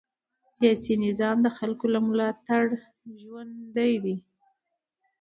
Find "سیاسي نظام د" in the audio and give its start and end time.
0.55-1.47